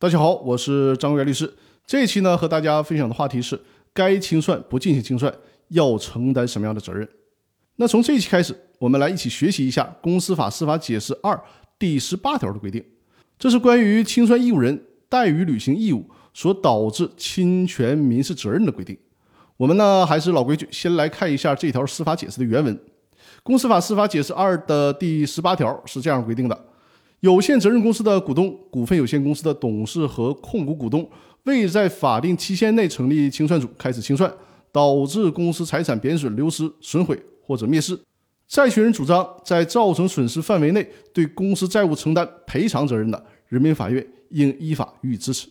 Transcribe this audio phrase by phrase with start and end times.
[0.00, 1.52] 大家好，我是张元律师。
[1.86, 3.60] 这一期呢，和大家分享的话题是：
[3.92, 5.30] 该清算不进行清算，
[5.68, 7.06] 要承担什么样的责任？
[7.76, 11.34] 那从这一期开始，我们来一起学习一下《公司法司法解释二》
[11.78, 12.82] 第十八条的规定。
[13.38, 18.96] 这是关于清算义务人怠于履行义务所导致侵权民事责任的规定。
[19.58, 22.74] 我们呢，还是老规矩，先来看一下这条司法解释的原文。
[23.42, 26.58] 《公司法司法解释二》的第十八条是这样规定的。
[27.20, 31.06] 有限责任公司的股东、股份有限公司的董事和控股股东
[31.44, 34.32] 未在法定期限内成立清算组开始清算，
[34.72, 37.98] 导致公司财产贬损、流失、损毁或者灭失，
[38.48, 45.46] 债权人主张在造成损失范围内对公司债务承担赔偿责任的，人民法院应依法予以支持。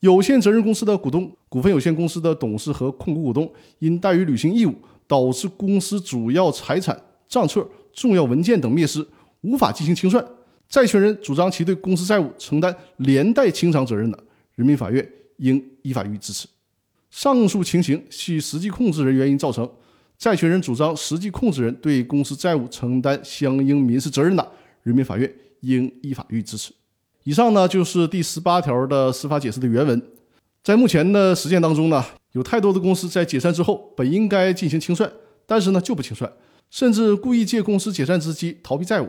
[0.00, 4.74] 有限责任公司的股东、股份有限公司的董事和控股股东因怠于履行义务，
[5.06, 9.06] 导致公司主要财产、账册、重要文件等灭失，
[9.40, 10.22] 无法进行清算。
[10.74, 14.18] 债权人主张其对公司债务承担连带清偿责任的，
[14.56, 16.48] 人民法院应依法予以支持。
[17.12, 19.70] 上述情形系实际控制人原因造成，
[20.18, 24.44] 债权人主张实际控制人对公司债务承担相应民事责任的，
[24.82, 26.72] 人民法院应依法予以支持。
[27.22, 30.02] 以上呢就是第十八条的司法解释的原文。
[30.64, 35.08] 在目前的实践当中呢，有太多的公司在解散之后本应该进行清算，
[35.46, 36.32] 但是呢就不清算，
[36.68, 39.08] 甚至故意借公司解散之机逃避债务。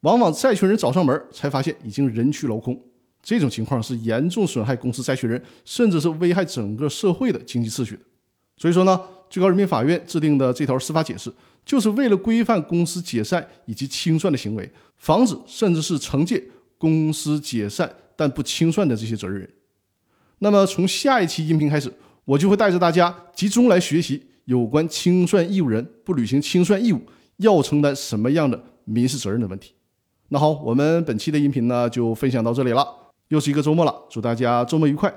[0.00, 2.80] 往往债权人找上门，才发现已经人去楼空。
[3.20, 8.02] 这种情况是严重损害公司债权人，甚至是危害整个社会的经济秩序的。
[8.56, 11.32] 所以说呢，最高人民法院制定的这条司法解释，
[11.64, 16.42] 就是为了规范公司解散以及清算的行为，防止甚至是惩戒
[16.78, 19.50] 公司解散但不清算的这些责任人。
[20.38, 21.92] 那么从下一期音频开始，
[22.24, 27.02] 我就会带着大家集中来学习有关清算义务人不履行清算义务
[27.38, 29.72] 要承担什么样的民事责任的问题。
[30.30, 32.86] 那好，我们本期的音频呢就分享到这里了。
[33.28, 35.12] 又是一个周末了，祝大家周末愉快。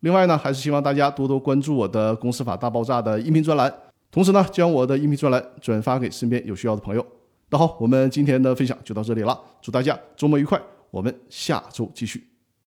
[0.00, 3.72] 另外呢，还是希望大家多多关注我的《公司法大爆炸》的音频专栏，
[4.10, 7.04] 同时呢，将我的音频专栏转发给身边有需要的朋友。
[7.50, 10.60] 那好，我们今天的分享就到这里了，祝大家周末愉快，
[10.90, 12.29] 我们下周继续。